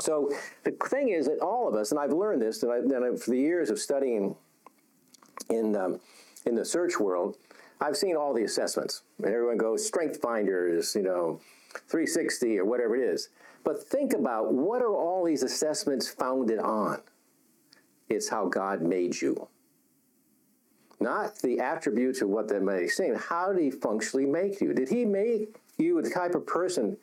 So 0.00 0.30
the 0.64 0.73
thing 0.88 1.11
is 1.11 1.26
that 1.26 1.40
all 1.40 1.68
of 1.68 1.75
us, 1.75 1.90
and 1.90 2.00
I've 2.00 2.12
learned 2.12 2.42
this, 2.42 2.62
and, 2.62 2.73
I, 2.73 2.76
and 2.76 3.20
for 3.20 3.30
the 3.30 3.38
years 3.38 3.70
of 3.70 3.78
studying 3.78 4.35
in 5.49 5.76
um, 5.76 6.00
in 6.44 6.54
the 6.54 6.64
search 6.64 6.99
world, 6.99 7.37
I've 7.80 7.96
seen 7.96 8.16
all 8.16 8.32
the 8.32 8.44
assessments. 8.44 9.02
And 9.18 9.26
everyone 9.26 9.58
goes 9.58 9.87
Strength 9.87 10.20
Finders, 10.20 10.94
you 10.94 11.02
know, 11.02 11.40
360 11.88 12.58
or 12.58 12.64
whatever 12.64 12.96
it 12.96 13.02
is. 13.02 13.28
But 13.64 13.82
think 13.82 14.12
about 14.12 14.52
what 14.52 14.80
are 14.80 14.94
all 14.94 15.25
these 15.25 15.42
assessments 15.42 16.08
founded 16.08 16.58
on? 16.58 17.00
It's 18.08 18.28
how 18.28 18.46
God 18.46 18.82
made 18.82 19.20
you. 19.20 19.48
Not 21.00 21.38
the 21.40 21.60
attributes 21.60 22.22
of 22.22 22.28
what 22.28 22.48
that 22.48 22.62
may 22.62 22.88
seem. 22.88 23.14
How 23.14 23.52
did 23.52 23.62
he 23.62 23.70
functionally 23.70 24.26
make 24.26 24.60
you? 24.60 24.72
Did 24.72 24.88
he 24.88 25.04
make 25.04 25.56
you 25.76 26.00
the 26.00 26.10
type 26.10 26.34
of 26.34 26.46
person 26.46 26.96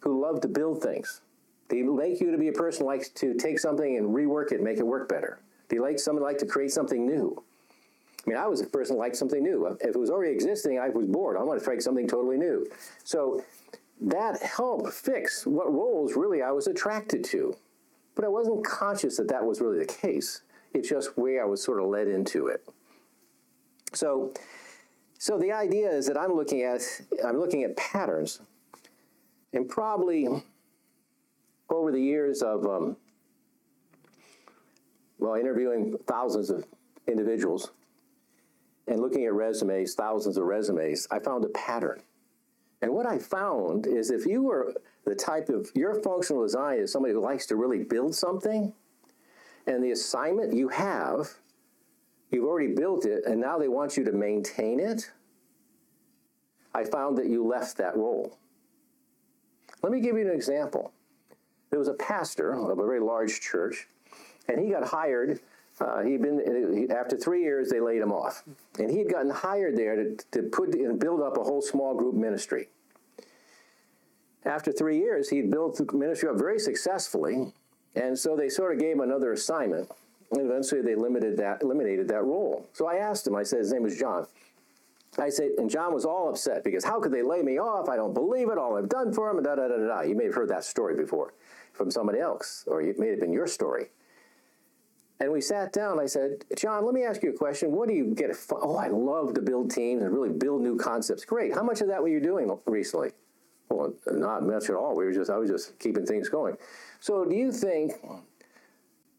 who 0.00 0.20
loved 0.20 0.42
to 0.42 0.48
build 0.48 0.82
things? 0.82 1.20
Did 1.68 1.76
he 1.76 1.82
make 1.84 2.20
you 2.20 2.30
to 2.32 2.38
be 2.38 2.48
a 2.48 2.52
person 2.52 2.82
who 2.82 2.88
likes 2.88 3.08
to 3.10 3.34
take 3.34 3.58
something 3.58 3.96
and 3.96 4.08
rework 4.08 4.52
it, 4.52 4.62
make 4.62 4.78
it 4.78 4.86
work 4.86 5.08
better? 5.08 5.38
Did 5.68 5.76
he 5.76 5.80
like 5.80 5.98
someone 5.98 6.24
like 6.24 6.38
to 6.38 6.46
create 6.46 6.72
something 6.72 7.06
new? 7.06 7.42
I 8.26 8.30
mean, 8.30 8.38
I 8.38 8.46
was 8.46 8.60
a 8.60 8.66
person 8.66 8.96
who 8.96 9.00
liked 9.00 9.16
something 9.16 9.42
new. 9.42 9.66
If 9.80 9.94
it 9.94 9.98
was 9.98 10.10
already 10.10 10.32
existing, 10.32 10.78
I 10.78 10.88
was 10.88 11.06
bored. 11.06 11.36
I 11.36 11.42
wanted 11.42 11.60
to 11.60 11.64
create 11.64 11.82
something 11.82 12.06
totally 12.06 12.36
new. 12.36 12.66
So 13.04 13.44
that 14.00 14.42
helped 14.42 14.92
fix 14.92 15.46
what 15.46 15.72
roles 15.72 16.16
really 16.16 16.42
I 16.42 16.50
was 16.50 16.66
attracted 16.66 17.24
to. 17.24 17.56
But 18.14 18.24
I 18.24 18.28
wasn't 18.28 18.64
conscious 18.64 19.16
that 19.16 19.28
that 19.28 19.44
was 19.44 19.60
really 19.60 19.78
the 19.78 19.86
case. 19.86 20.42
It's 20.74 20.88
just 20.88 21.16
where 21.16 21.42
I 21.42 21.46
was 21.46 21.62
sort 21.62 21.80
of 21.80 21.88
led 21.88 22.08
into 22.08 22.46
it. 22.48 22.66
So, 23.92 24.32
so 25.18 25.38
the 25.38 25.52
idea 25.52 25.90
is 25.90 26.06
that 26.06 26.18
I'm 26.18 26.34
looking 26.34 26.62
at 26.62 26.82
I'm 27.24 27.38
looking 27.38 27.62
at 27.62 27.76
patterns, 27.76 28.40
and 29.52 29.68
probably 29.68 30.28
over 31.68 31.92
the 31.92 32.00
years 32.00 32.42
of 32.42 32.66
um, 32.66 32.96
well 35.18 35.34
interviewing 35.34 35.96
thousands 36.06 36.50
of 36.50 36.64
individuals 37.06 37.70
and 38.86 39.00
looking 39.00 39.24
at 39.24 39.32
resumes, 39.32 39.94
thousands 39.94 40.36
of 40.36 40.44
resumes, 40.44 41.06
I 41.10 41.18
found 41.18 41.44
a 41.44 41.48
pattern. 41.48 42.02
And 42.80 42.92
what 42.92 43.06
I 43.06 43.18
found 43.18 43.86
is 43.86 44.10
if 44.10 44.26
you 44.26 44.42
were 44.42 44.74
the 45.04 45.14
type 45.14 45.48
of 45.48 45.70
your 45.74 46.00
functional 46.02 46.42
design 46.42 46.78
is 46.78 46.92
somebody 46.92 47.14
who 47.14 47.20
likes 47.20 47.46
to 47.46 47.56
really 47.56 47.82
build 47.82 48.14
something, 48.14 48.72
and 49.66 49.82
the 49.82 49.90
assignment 49.90 50.54
you 50.54 50.68
have 50.68 51.36
You've 52.32 52.46
already 52.46 52.74
built 52.74 53.04
it, 53.04 53.24
and 53.26 53.38
now 53.38 53.58
they 53.58 53.68
want 53.68 53.98
you 53.98 54.04
to 54.04 54.12
maintain 54.12 54.80
it. 54.80 55.12
I 56.74 56.82
found 56.84 57.18
that 57.18 57.26
you 57.26 57.46
left 57.46 57.76
that 57.76 57.94
role. 57.94 58.38
Let 59.82 59.92
me 59.92 60.00
give 60.00 60.16
you 60.16 60.22
an 60.22 60.34
example. 60.34 60.92
There 61.68 61.78
was 61.78 61.88
a 61.88 61.94
pastor 61.94 62.54
of 62.54 62.78
a 62.78 62.86
very 62.86 63.00
large 63.00 63.40
church, 63.42 63.86
and 64.48 64.58
he 64.58 64.70
got 64.70 64.84
hired. 64.84 65.40
Uh, 65.78 66.02
he'd 66.02 66.22
been 66.22 66.88
after 66.90 67.18
three 67.18 67.42
years, 67.42 67.68
they 67.68 67.80
laid 67.80 68.00
him 68.00 68.12
off, 68.12 68.44
and 68.78 68.90
he 68.90 68.98
had 68.98 69.10
gotten 69.10 69.30
hired 69.30 69.76
there 69.76 69.96
to, 69.96 70.16
to 70.30 70.42
put 70.44 70.74
and 70.74 70.98
build 70.98 71.20
up 71.20 71.36
a 71.36 71.42
whole 71.42 71.60
small 71.60 71.94
group 71.94 72.14
ministry. 72.14 72.68
After 74.44 74.72
three 74.72 74.98
years, 74.98 75.28
he'd 75.28 75.50
built 75.50 75.76
the 75.76 75.96
ministry 75.96 76.28
up 76.28 76.36
very 76.36 76.58
successfully, 76.58 77.52
and 77.94 78.18
so 78.18 78.36
they 78.36 78.48
sort 78.48 78.74
of 78.74 78.80
gave 78.80 78.94
him 78.94 79.00
another 79.00 79.32
assignment. 79.32 79.90
And 80.32 80.40
eventually 80.40 80.80
they 80.80 80.94
limited 80.94 81.36
that, 81.36 81.62
eliminated 81.62 82.08
that 82.08 82.24
role. 82.24 82.66
So 82.72 82.86
I 82.86 82.96
asked 82.96 83.26
him, 83.26 83.36
I 83.36 83.42
said, 83.42 83.60
his 83.60 83.72
name 83.72 83.82
was 83.82 83.98
John. 83.98 84.26
I 85.18 85.28
said, 85.28 85.50
and 85.58 85.68
John 85.68 85.92
was 85.92 86.06
all 86.06 86.30
upset 86.30 86.64
because 86.64 86.84
how 86.84 86.98
could 86.98 87.12
they 87.12 87.22
lay 87.22 87.42
me 87.42 87.58
off? 87.58 87.90
I 87.90 87.96
don't 87.96 88.14
believe 88.14 88.48
it. 88.48 88.56
All 88.56 88.78
I've 88.78 88.88
done 88.88 89.12
for 89.12 89.30
him, 89.30 89.42
da 89.42 89.56
da 89.56 89.68
da 89.68 89.76
da. 89.76 90.00
You 90.00 90.16
may 90.16 90.24
have 90.24 90.34
heard 90.34 90.48
that 90.48 90.64
story 90.64 90.96
before 90.96 91.34
from 91.74 91.90
somebody 91.90 92.18
else, 92.18 92.64
or 92.66 92.80
it 92.80 92.98
may 92.98 93.08
have 93.08 93.20
been 93.20 93.32
your 93.32 93.46
story. 93.46 93.90
And 95.20 95.30
we 95.30 95.40
sat 95.40 95.72
down. 95.72 96.00
I 96.00 96.06
said, 96.06 96.44
John, 96.56 96.84
let 96.84 96.94
me 96.94 97.04
ask 97.04 97.22
you 97.22 97.30
a 97.30 97.36
question. 97.36 97.72
What 97.72 97.88
do 97.88 97.94
you 97.94 98.06
get? 98.14 98.30
Oh, 98.50 98.76
I 98.76 98.88
love 98.88 99.34
to 99.34 99.42
build 99.42 99.70
teams 99.70 100.02
and 100.02 100.12
really 100.12 100.30
build 100.30 100.62
new 100.62 100.76
concepts. 100.76 101.24
Great. 101.24 101.54
How 101.54 101.62
much 101.62 101.80
of 101.80 101.88
that 101.88 102.02
were 102.02 102.08
you 102.08 102.20
doing 102.20 102.58
recently? 102.66 103.12
Well, 103.72 103.94
not 104.06 104.42
much 104.42 104.68
at 104.68 104.76
all. 104.76 104.94
We 104.94 105.04
were 105.04 105.12
just 105.12 105.30
I 105.30 105.38
was 105.38 105.50
just 105.50 105.78
keeping 105.78 106.04
things 106.04 106.28
going. 106.28 106.56
So, 107.00 107.24
do 107.24 107.34
you 107.34 107.50
think 107.50 107.92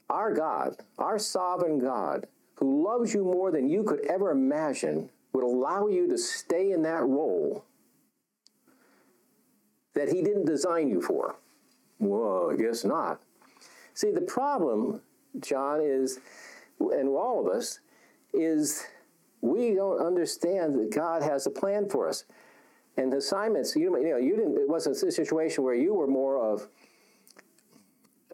our 0.10 0.32
God, 0.32 0.76
our 1.00 1.18
sovereign 1.18 1.80
God, 1.80 2.28
who 2.56 2.84
loves 2.86 3.14
you 3.14 3.24
more 3.24 3.52
than 3.52 3.68
you 3.68 3.84
could 3.84 4.06
ever 4.06 4.30
imagine, 4.30 5.10
would 5.34 5.44
allow 5.44 5.88
you 5.88 6.08
to 6.08 6.18
stay 6.18 6.72
in 6.72 6.84
that 6.84 7.04
role 7.04 7.66
that 9.96 10.10
He 10.10 10.22
didn't 10.22 10.46
design 10.46 10.88
you 10.88 11.02
for? 11.02 11.36
Well, 12.00 12.52
I 12.52 12.56
guess 12.56 12.84
not. 12.84 13.22
See, 13.96 14.12
the 14.12 14.22
problem, 14.22 15.02
John, 15.40 15.82
is, 15.82 16.20
and 16.80 17.10
all 17.10 17.40
of 17.40 17.52
us, 17.52 17.80
is 18.34 18.86
we 19.42 19.74
don't 19.74 20.00
understand 20.00 20.76
that 20.76 20.94
God 20.94 21.24
has 21.24 21.48
a 21.48 21.52
plan 21.52 21.90
for 21.90 22.08
us. 22.08 22.26
And 22.98 23.12
the 23.12 23.18
assignments, 23.18 23.76
you, 23.76 23.98
you 23.98 24.12
know, 24.12 24.18
you 24.18 24.36
didn't, 24.36 24.58
it 24.58 24.70
wasn't 24.70 24.96
a 24.96 25.12
situation 25.12 25.64
where 25.64 25.74
you 25.74 25.94
were 25.94 26.08
more 26.08 26.38
of, 26.38 26.68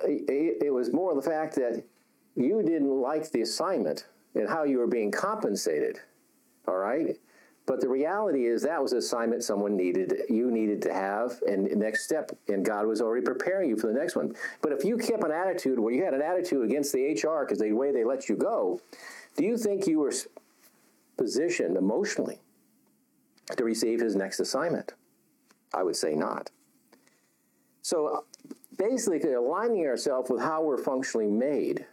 it 0.04 0.74
was 0.74 0.94
more 0.94 1.14
the 1.16 1.22
fact 1.22 1.56
that 1.56 1.84
you 2.36 2.62
didn't 2.64 2.90
like 2.90 3.32
the 3.32 3.42
assignment 3.42 4.06
and 4.36 4.48
how 4.48 4.64
you 4.64 4.78
were 4.78 4.88
being 4.88 5.12
compensated. 5.12 6.00
All 6.68 6.78
right? 6.78 7.18
But 7.66 7.82
the 7.82 7.88
reality 7.88 8.48
is 8.48 8.64
that 8.64 8.82
was 8.82 8.94
an 8.94 8.98
assignment 8.98 9.44
someone 9.44 9.78
needed, 9.78 10.24
you 10.28 10.50
needed 10.50 10.82
to 10.84 10.94
have, 10.94 11.40
and 11.48 11.70
the 11.70 11.76
next 11.76 12.04
step, 12.04 12.32
and 12.48 12.66
God 12.66 12.88
was 12.88 13.00
already 13.00 13.24
preparing 13.24 13.70
you 13.70 13.78
for 13.78 13.88
the 13.88 13.94
next 13.94 14.16
one. 14.16 14.36
But 14.62 14.72
if 14.72 14.84
you 14.84 14.98
kept 14.98 15.24
an 15.24 15.32
attitude 15.32 15.80
where 15.80 15.94
you 15.94 16.04
had 16.04 16.16
an 16.16 16.22
attitude 16.22 16.66
against 16.66 16.92
the 16.94 17.14
HR 17.14 17.46
because 17.46 17.60
the 17.60 17.72
way 17.74 17.92
they 17.92 18.04
let 18.04 18.28
you 18.28 18.36
go, 18.36 18.82
do 19.38 19.46
you 19.46 19.56
think 19.56 19.86
you 19.86 20.00
were 20.00 20.14
positioned 21.16 21.78
emotionally 21.78 22.40
to 23.56 23.64
receive 23.64 24.00
his 24.00 24.16
next 24.16 24.40
assignment? 24.40 24.94
I 25.74 25.84
would 25.84 25.96
say 25.96 26.16
not. 26.16 26.50
So 27.82 28.08
uh, 28.08 28.54
basically 28.78 29.34
aligning 29.34 29.86
ourselves 29.86 30.30
with 30.30 30.42
how 30.42 30.64
we're 30.64 30.78
functionally 30.78 31.30
made 31.30 31.86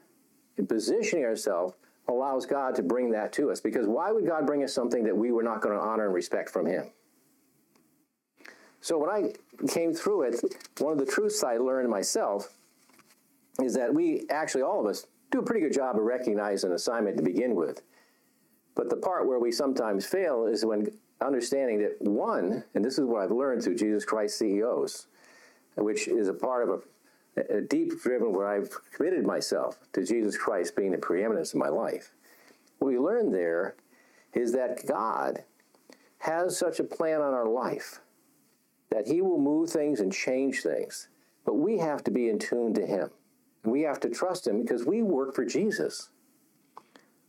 and 0.57 0.69
positioning 0.69 1.25
ourselves 1.25 1.75
allows 2.09 2.47
God 2.47 2.75
to 2.77 2.83
bring 2.83 3.11
that 3.11 3.33
to 3.35 3.51
us. 3.51 3.61
Because 3.61 3.87
why 3.87 4.13
would 4.13 4.27
God 4.27 4.47
bring 4.47 4.63
us 4.63 4.73
something 4.73 5.05
that 5.05 5.17
we 5.17 5.33
were 5.33 5.43
not 5.43 5.61
going 5.61 5.77
to 5.77 5.83
honor 5.83 6.07
and 6.07 6.15
respect 6.15 6.51
from 6.51 6.67
Him? 6.67 6.91
So 8.81 8.99
when 8.99 9.11
I 9.11 9.33
came 9.67 9.93
through 9.93 10.23
it, 10.23 10.41
one 10.79 10.93
of 10.93 10.99
the 10.99 11.11
truths 11.11 11.43
I 11.43 11.57
learned 11.57 11.89
myself 11.89 12.53
is 13.61 13.75
that 13.75 13.93
we 13.93 14.27
actually, 14.31 14.63
all 14.63 14.81
of 14.81 14.87
us, 14.87 15.07
do 15.33 15.41
a 15.41 15.43
pretty 15.43 15.61
good 15.61 15.73
job 15.73 15.97
of 15.97 16.03
recognizing 16.03 16.71
an 16.71 16.77
assignment 16.77 17.17
to 17.17 17.23
begin 17.23 17.57
with. 17.57 17.83
But 18.77 18.91
the 18.91 18.97
part 18.97 19.27
where 19.27 19.41
we 19.41 19.51
sometimes 19.51 20.07
fail 20.07 20.47
is 20.47 20.65
when 20.65 20.87
understanding 21.21 21.79
that 21.79 22.01
one, 22.01 22.65
and 22.75 22.85
this 22.85 22.99
is 22.99 23.05
what 23.05 23.23
I've 23.23 23.31
learned 23.31 23.63
through 23.63 23.77
Jesus 23.77 24.05
Christ 24.05 24.39
CEOs, 24.39 25.07
which 25.77 26.09
is 26.09 26.29
a 26.29 26.35
part 26.35 26.69
of 26.69 26.85
a, 27.37 27.57
a 27.57 27.61
deep 27.61 28.01
driven 28.01 28.33
where 28.33 28.47
I've 28.47 28.71
committed 28.93 29.25
myself 29.25 29.79
to 29.93 30.05
Jesus 30.05 30.37
Christ 30.37 30.77
being 30.77 30.93
the 30.93 30.99
preeminence 30.99 31.55
in 31.55 31.61
my 31.61 31.69
life. 31.69 32.13
What 32.79 32.89
we 32.89 32.99
learn 32.99 33.33
there 33.33 33.77
is 34.35 34.53
that 34.53 34.87
God 34.87 35.45
has 36.19 36.59
such 36.59 36.81
a 36.81 36.85
plan 36.85 37.21
on 37.21 37.35
our 37.35 37.49
life 37.49 38.01
that 38.91 39.07
He 39.07 39.21
will 39.21 39.41
move 39.41 39.71
things 39.71 40.01
and 40.01 40.13
change 40.13 40.63
things, 40.63 41.09
but 41.45 41.55
we 41.55 41.79
have 41.79 42.05
to 42.05 42.11
be 42.11 42.29
in 42.29 42.39
tune 42.39 42.75
to 42.75 42.87
Him. 42.87 43.11
We 43.65 43.83
have 43.83 44.01
to 44.01 44.11
trust 44.11 44.47
Him 44.47 44.63
because 44.63 44.85
we 44.85 45.03
work 45.03 45.35
for 45.35 45.45
Jesus. 45.45 46.11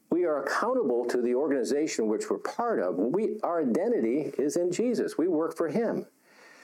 We 0.09 0.25
are 0.25 0.43
accountable 0.43 1.05
to 1.05 1.21
the 1.21 1.35
organization 1.35 2.07
which 2.07 2.29
we're 2.29 2.37
part 2.37 2.79
of. 2.79 2.95
We, 2.97 3.39
our 3.43 3.61
identity 3.61 4.31
is 4.37 4.55
in 4.55 4.71
Jesus. 4.71 5.17
We 5.17 5.27
work 5.27 5.55
for 5.57 5.67
Him. 5.67 6.05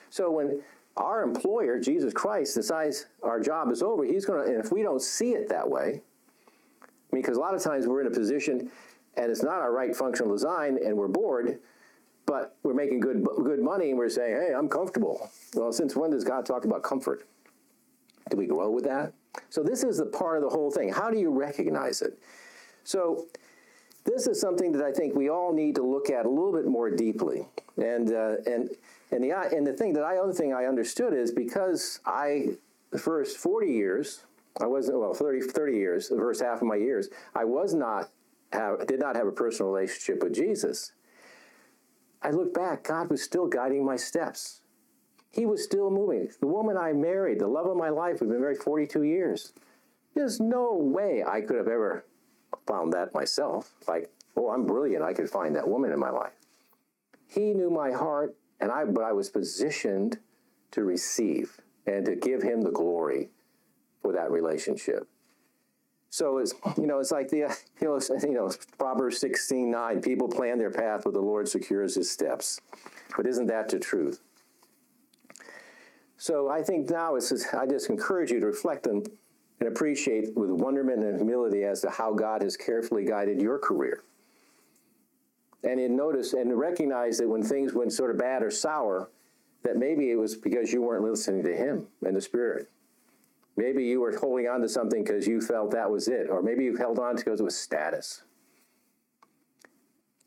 So 0.09 0.31
when 0.31 0.61
our 0.95 1.23
employer, 1.23 1.79
Jesus 1.79 2.13
Christ, 2.13 2.55
decides 2.55 3.07
our 3.21 3.39
job 3.39 3.71
is 3.71 3.81
over, 3.81 4.03
he's 4.03 4.25
going 4.25 4.45
to, 4.45 4.51
and 4.53 4.63
if 4.63 4.71
we 4.71 4.83
don't 4.83 5.01
see 5.01 5.31
it 5.31 5.49
that 5.49 5.67
way, 5.67 6.01
because 7.11 7.37
a 7.37 7.39
lot 7.39 7.55
of 7.55 7.61
times 7.61 7.87
we're 7.87 8.01
in 8.01 8.07
a 8.07 8.11
position 8.11 8.71
and 9.15 9.31
it's 9.31 9.43
not 9.43 9.55
our 9.55 9.71
right 9.71 9.95
functional 9.95 10.31
design 10.31 10.77
and 10.83 10.95
we're 10.95 11.07
bored, 11.07 11.59
but 12.25 12.55
we're 12.63 12.73
making 12.73 12.99
good, 12.99 13.25
good 13.43 13.59
money 13.59 13.89
and 13.89 13.97
we're 13.97 14.09
saying, 14.09 14.35
hey, 14.35 14.53
I'm 14.53 14.69
comfortable. 14.69 15.29
Well, 15.55 15.71
since 15.71 15.95
when 15.95 16.11
does 16.11 16.23
God 16.23 16.45
talk 16.45 16.65
about 16.65 16.83
comfort? 16.83 17.27
Do 18.29 18.37
we 18.37 18.45
grow 18.45 18.69
with 18.69 18.85
that? 18.85 19.13
So, 19.49 19.63
this 19.63 19.83
is 19.83 19.97
the 19.97 20.05
part 20.05 20.37
of 20.37 20.43
the 20.43 20.49
whole 20.49 20.71
thing. 20.71 20.89
How 20.89 21.09
do 21.09 21.19
you 21.19 21.31
recognize 21.31 22.01
it? 22.01 22.17
So, 22.83 23.27
this 24.05 24.27
is 24.27 24.39
something 24.39 24.73
that 24.73 24.83
I 24.83 24.91
think 24.91 25.15
we 25.15 25.29
all 25.29 25.53
need 25.53 25.75
to 25.75 25.83
look 25.83 26.09
at 26.09 26.25
a 26.25 26.29
little 26.29 26.51
bit 26.51 26.65
more 26.65 26.89
deeply. 26.89 27.47
And, 27.77 28.11
uh, 28.11 28.35
and 28.45 28.69
and 29.11 29.23
the 29.23 29.31
and 29.31 29.65
the 29.65 29.73
thing 29.73 29.93
that 29.93 30.03
I 30.03 30.17
other 30.17 30.33
thing 30.33 30.53
I 30.53 30.65
understood 30.65 31.13
is 31.13 31.31
because 31.31 31.99
I 32.05 32.57
the 32.91 32.99
first 32.99 33.37
40 33.37 33.71
years 33.71 34.23
I 34.61 34.67
wasn't, 34.67 34.99
well, 34.99 35.13
30, 35.13 35.41
30 35.41 35.73
years, 35.73 36.09
the 36.09 36.17
first 36.17 36.41
half 36.41 36.61
of 36.61 36.67
my 36.67 36.75
years, 36.75 37.09
I 37.33 37.43
was 37.43 37.73
not, 37.73 38.09
have, 38.51 38.85
did 38.85 38.99
not 38.99 39.15
have 39.15 39.27
a 39.27 39.31
personal 39.31 39.71
relationship 39.71 40.23
with 40.23 40.33
Jesus. 40.33 40.91
I 42.21 42.29
look 42.29 42.53
back, 42.53 42.83
God 42.83 43.09
was 43.09 43.23
still 43.23 43.47
guiding 43.47 43.83
my 43.83 43.95
steps. 43.95 44.61
He 45.31 45.45
was 45.47 45.63
still 45.63 45.89
moving. 45.89 46.29
The 46.39 46.47
woman 46.47 46.77
I 46.77 46.93
married, 46.93 47.39
the 47.39 47.47
love 47.47 47.65
of 47.65 47.75
my 47.75 47.89
life, 47.89 48.21
we've 48.21 48.29
been 48.29 48.41
married 48.41 48.59
42 48.59 49.01
years. 49.01 49.53
There's 50.13 50.39
no 50.39 50.75
way 50.75 51.23
I 51.27 51.41
could 51.41 51.57
have 51.57 51.67
ever 51.67 52.05
found 52.67 52.93
that 52.93 53.13
myself. 53.13 53.71
Like, 53.87 54.09
oh, 54.35 54.49
I'm 54.49 54.65
brilliant. 54.65 55.03
I 55.03 55.13
could 55.13 55.29
find 55.29 55.55
that 55.55 55.67
woman 55.67 55.91
in 55.91 55.99
my 55.99 56.09
life. 56.09 56.33
He 57.27 57.53
knew 57.53 57.69
my 57.69 57.91
heart, 57.91 58.35
and 58.59 58.71
I, 58.71 58.85
but 58.85 59.03
I 59.03 59.11
was 59.11 59.29
positioned 59.29 60.19
to 60.71 60.83
receive 60.83 61.59
and 61.85 62.05
to 62.05 62.15
give 62.15 62.41
him 62.41 62.61
the 62.61 62.71
glory 62.71 63.29
for 64.01 64.13
that 64.13 64.31
relationship. 64.31 65.07
So 66.09 66.37
it's 66.37 66.53
you 66.77 66.85
know 66.85 66.99
it's 66.99 67.11
like 67.11 67.29
the 67.29 67.37
you 67.81 67.87
know 67.87 67.99
you 68.21 68.33
know 68.33 68.51
Proverbs 68.77 69.17
sixteen 69.17 69.71
nine 69.71 70.01
people 70.01 70.27
plan 70.27 70.59
their 70.59 70.69
path, 70.69 71.01
but 71.05 71.13
the 71.13 71.21
Lord 71.21 71.47
secures 71.47 71.95
his 71.95 72.11
steps. 72.11 72.61
But 73.15 73.25
isn't 73.27 73.47
that 73.47 73.69
the 73.69 73.79
truth? 73.79 74.21
So 76.23 76.49
I 76.49 76.63
think 76.63 76.89
now 76.89 77.15
it's 77.15 77.29
just, 77.29 77.53
I 77.53 77.65
just 77.65 77.89
encourage 77.89 78.31
you 78.31 78.39
to 78.39 78.45
reflect 78.45 78.87
and, 78.87 79.05
and 79.59 79.69
appreciate 79.69 80.35
with 80.35 80.49
wonderment 80.49 81.03
and 81.03 81.17
humility 81.17 81.63
as 81.63 81.81
to 81.81 81.89
how 81.89 82.13
God 82.13 82.41
has 82.41 82.57
carefully 82.57 83.05
guided 83.05 83.41
your 83.41 83.57
career. 83.59 84.03
And 85.63 85.79
in 85.79 85.95
notice 85.95 86.33
and 86.33 86.57
recognize 86.57 87.17
that 87.19 87.29
when 87.29 87.43
things 87.43 87.73
went 87.73 87.93
sort 87.93 88.11
of 88.11 88.17
bad 88.17 88.43
or 88.43 88.51
sour, 88.51 89.09
that 89.63 89.77
maybe 89.77 90.11
it 90.11 90.15
was 90.15 90.35
because 90.35 90.73
you 90.73 90.81
weren't 90.81 91.03
listening 91.03 91.43
to 91.43 91.55
Him 91.55 91.87
and 92.05 92.15
the 92.15 92.21
Spirit. 92.21 92.69
Maybe 93.55 93.85
you 93.85 94.01
were 94.01 94.17
holding 94.17 94.47
on 94.47 94.61
to 94.61 94.67
something 94.67 95.03
because 95.03 95.27
you 95.27 95.39
felt 95.39 95.71
that 95.71 95.89
was 95.89 96.07
it, 96.07 96.27
or 96.29 96.41
maybe 96.41 96.63
you 96.63 96.75
held 96.75 96.99
on 96.99 97.15
to 97.15 97.23
because 97.23 97.39
it 97.39 97.43
was 97.43 97.55
status. 97.55 98.23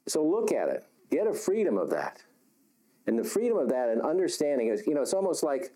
So 0.06 0.25
look 0.25 0.52
at 0.52 0.68
it. 0.68 0.85
Get 1.11 1.26
a 1.26 1.35
freedom 1.35 1.76
of 1.76 1.90
that. 1.90 2.23
And 3.06 3.18
the 3.18 3.25
freedom 3.25 3.59
of 3.59 3.68
that 3.68 3.88
and 3.88 4.00
understanding 4.00 4.68
is, 4.68 4.87
you 4.87 4.95
know, 4.95 5.02
it's 5.02 5.14
almost 5.14 5.42
like, 5.42 5.73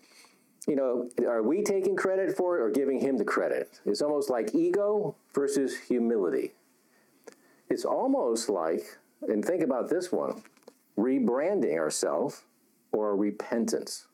you 0.67 0.75
know, 0.75 1.09
are 1.27 1.41
we 1.41 1.63
taking 1.63 1.95
credit 1.95 2.35
for 2.35 2.57
it 2.57 2.61
or 2.61 2.69
giving 2.69 2.99
him 2.99 3.17
the 3.17 3.25
credit? 3.25 3.79
It's 3.85 4.01
almost 4.01 4.29
like 4.29 4.53
ego 4.53 5.15
versus 5.33 5.77
humility. 5.77 6.53
It's 7.69 7.85
almost 7.85 8.49
like, 8.49 8.83
and 9.27 9.43
think 9.43 9.63
about 9.63 9.89
this 9.89 10.11
one, 10.11 10.43
rebranding 10.97 11.77
ourselves 11.77 12.43
or 12.91 13.15
repentance. 13.15 14.07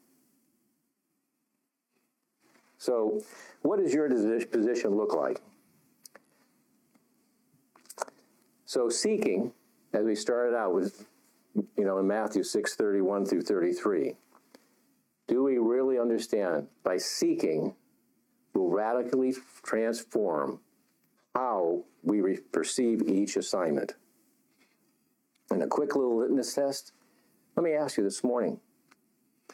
So, 2.77 3.21
what 3.63 3.79
does 3.79 3.93
your 3.93 4.07
position 4.45 4.95
look 4.95 5.13
like? 5.13 5.41
So, 8.65 8.89
seeking, 8.89 9.51
as 9.93 10.05
we 10.05 10.15
started 10.15 10.55
out 10.55 10.73
with, 10.73 11.07
you 11.55 11.85
know, 11.85 11.97
in 11.97 12.07
Matthew 12.07 12.43
6 12.43 12.75
31 12.75 13.25
through 13.25 13.41
33, 13.41 14.15
do 15.27 15.43
we 15.43 15.57
really 15.57 15.99
understand 15.99 16.67
by 16.83 16.97
seeking 16.97 17.75
will 18.53 18.69
radically 18.69 19.35
transform 19.63 20.59
how 21.35 21.83
we 22.01 22.21
re- 22.21 22.39
perceive 22.51 23.01
each 23.07 23.35
assignment? 23.35 23.93
And 25.51 25.61
a 25.61 25.67
quick 25.67 25.95
little 25.95 26.17
litmus 26.17 26.53
test. 26.53 26.93
Let 27.55 27.63
me 27.63 27.73
ask 27.73 27.97
you 27.97 28.03
this 28.03 28.23
morning 28.23 28.59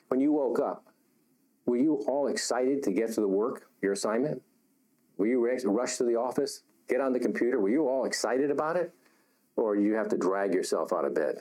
when 0.09 0.19
you 0.19 0.31
woke 0.31 0.59
up, 0.59 0.85
were 1.65 1.77
you 1.77 2.03
all 2.07 2.27
excited 2.27 2.83
to 2.83 2.91
get 2.91 3.13
to 3.13 3.21
the 3.21 3.27
work, 3.27 3.67
your 3.81 3.93
assignment? 3.93 4.41
Were 5.17 5.27
you 5.27 5.39
rush 5.65 5.97
to 5.97 6.03
the 6.03 6.15
office, 6.15 6.63
get 6.87 6.99
on 6.99 7.13
the 7.13 7.19
computer? 7.19 7.59
Were 7.59 7.69
you 7.69 7.87
all 7.87 8.05
excited 8.05 8.51
about 8.51 8.75
it? 8.75 8.93
Or 9.55 9.75
do 9.75 9.81
you 9.81 9.93
have 9.93 10.09
to 10.09 10.17
drag 10.17 10.53
yourself 10.53 10.91
out 10.91 11.05
of 11.05 11.13
bed? 11.13 11.37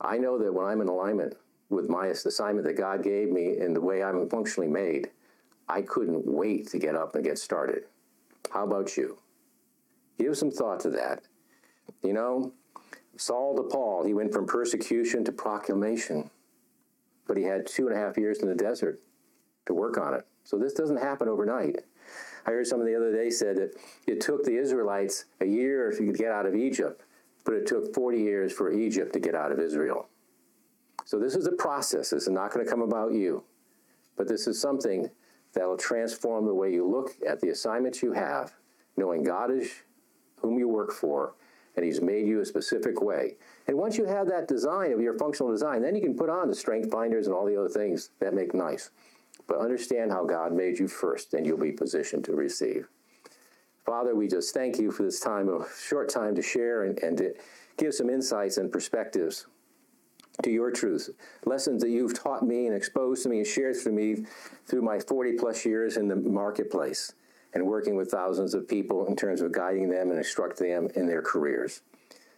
I 0.00 0.18
know 0.18 0.38
that 0.38 0.52
when 0.52 0.66
I'm 0.66 0.80
in 0.80 0.88
alignment 0.88 1.36
with 1.72 1.88
my 1.88 2.06
assignment 2.06 2.66
that 2.66 2.76
God 2.76 3.02
gave 3.02 3.30
me 3.30 3.56
and 3.58 3.74
the 3.74 3.80
way 3.80 4.02
I'm 4.02 4.28
functionally 4.28 4.68
made, 4.68 5.10
I 5.68 5.82
couldn't 5.82 6.26
wait 6.26 6.68
to 6.68 6.78
get 6.78 6.94
up 6.94 7.14
and 7.14 7.24
get 7.24 7.38
started. 7.38 7.84
How 8.50 8.64
about 8.64 8.96
you? 8.96 9.18
Give 10.18 10.36
some 10.36 10.50
thought 10.50 10.80
to 10.80 10.90
that. 10.90 11.22
You 12.02 12.12
know, 12.12 12.52
Saul 13.16 13.56
to 13.56 13.62
Paul, 13.62 14.04
he 14.04 14.14
went 14.14 14.32
from 14.32 14.46
persecution 14.46 15.24
to 15.24 15.32
proclamation 15.32 16.30
but 17.26 17.36
he 17.36 17.44
had 17.44 17.66
two 17.66 17.88
and 17.88 17.96
a 17.96 17.98
half 17.98 18.18
years 18.18 18.40
in 18.40 18.48
the 18.48 18.54
desert 18.54 19.00
to 19.66 19.74
work 19.74 19.98
on 19.98 20.14
it. 20.14 20.26
So 20.44 20.58
this 20.58 20.72
doesn't 20.72 20.98
happen 20.98 21.28
overnight. 21.28 21.76
I 22.46 22.50
heard 22.50 22.66
someone 22.66 22.86
the 22.86 22.96
other 22.96 23.12
day 23.12 23.30
said 23.30 23.56
that 23.56 23.74
it 24.06 24.20
took 24.20 24.44
the 24.44 24.56
Israelites 24.56 25.26
a 25.40 25.46
year 25.46 25.92
to 25.92 26.12
get 26.12 26.32
out 26.32 26.46
of 26.46 26.56
Egypt, 26.56 27.02
but 27.44 27.54
it 27.54 27.66
took 27.66 27.94
40 27.94 28.18
years 28.18 28.52
for 28.52 28.72
Egypt 28.72 29.12
to 29.12 29.20
get 29.20 29.34
out 29.34 29.52
of 29.52 29.60
Israel. 29.60 30.08
So 31.04 31.18
this 31.18 31.34
is 31.34 31.46
a 31.46 31.52
process. 31.52 32.10
This 32.10 32.24
is 32.24 32.28
not 32.28 32.52
going 32.52 32.64
to 32.64 32.70
come 32.70 32.82
about 32.82 33.12
you, 33.12 33.44
but 34.16 34.28
this 34.28 34.46
is 34.46 34.60
something 34.60 35.10
that 35.54 35.66
will 35.66 35.76
transform 35.76 36.46
the 36.46 36.54
way 36.54 36.72
you 36.72 36.88
look 36.88 37.10
at 37.26 37.40
the 37.40 37.50
assignments 37.50 38.02
you 38.02 38.12
have, 38.12 38.54
knowing 38.96 39.22
God 39.22 39.50
is 39.50 39.70
whom 40.36 40.58
you 40.58 40.68
work 40.68 40.92
for, 40.92 41.34
and 41.76 41.84
He's 41.84 42.00
made 42.00 42.26
you 42.26 42.40
a 42.40 42.44
specific 42.44 43.00
way. 43.00 43.36
And 43.66 43.76
once 43.76 43.96
you 43.96 44.04
have 44.04 44.28
that 44.28 44.48
design 44.48 44.92
of 44.92 45.00
your 45.00 45.18
functional 45.18 45.52
design, 45.52 45.82
then 45.82 45.94
you 45.94 46.02
can 46.02 46.16
put 46.16 46.30
on 46.30 46.48
the 46.48 46.54
strength 46.54 46.90
finders 46.90 47.26
and 47.26 47.34
all 47.34 47.46
the 47.46 47.58
other 47.58 47.68
things 47.68 48.10
that 48.20 48.34
make 48.34 48.54
nice. 48.54 48.90
But 49.46 49.58
understand 49.58 50.10
how 50.10 50.24
God 50.24 50.52
made 50.52 50.78
you 50.78 50.88
first, 50.88 51.34
and 51.34 51.46
you'll 51.46 51.58
be 51.58 51.72
positioned 51.72 52.24
to 52.24 52.32
receive. 52.32 52.88
Father, 53.84 54.14
we 54.14 54.28
just 54.28 54.54
thank 54.54 54.78
you 54.78 54.92
for 54.92 55.02
this 55.02 55.20
time, 55.20 55.48
a 55.48 55.66
short 55.80 56.08
time 56.08 56.34
to 56.36 56.42
share 56.42 56.84
and, 56.84 56.98
and 57.00 57.18
to 57.18 57.34
give 57.76 57.94
some 57.94 58.08
insights 58.08 58.58
and 58.58 58.70
perspectives 58.70 59.46
to 60.42 60.50
your 60.50 60.70
truth. 60.70 61.10
Lessons 61.44 61.82
that 61.82 61.90
you've 61.90 62.18
taught 62.18 62.42
me 62.42 62.66
and 62.66 62.74
exposed 62.74 63.22
to 63.22 63.28
me 63.28 63.38
and 63.38 63.46
shared 63.46 63.76
through 63.76 63.92
me 63.92 64.24
through 64.66 64.82
my 64.82 64.98
40 64.98 65.32
plus 65.34 65.64
years 65.64 65.96
in 65.96 66.08
the 66.08 66.16
marketplace 66.16 67.12
and 67.54 67.66
working 67.66 67.96
with 67.96 68.10
thousands 68.10 68.54
of 68.54 68.66
people 68.66 69.06
in 69.06 69.16
terms 69.16 69.42
of 69.42 69.52
guiding 69.52 69.90
them 69.90 70.08
and 70.08 70.18
instructing 70.18 70.70
them 70.70 70.88
in 70.96 71.06
their 71.06 71.22
careers. 71.22 71.82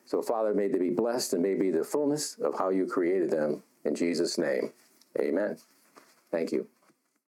So, 0.06 0.20
Father, 0.20 0.54
may 0.54 0.68
they 0.68 0.78
be 0.78 0.90
blessed 0.90 1.32
and 1.34 1.42
may 1.42 1.54
be 1.54 1.70
the 1.70 1.84
fullness 1.84 2.36
of 2.38 2.58
how 2.58 2.70
you 2.70 2.86
created 2.86 3.30
them. 3.30 3.62
In 3.84 3.94
Jesus' 3.94 4.38
name, 4.38 4.72
amen. 5.18 5.56
Thank 6.30 6.52
you. 6.52 6.66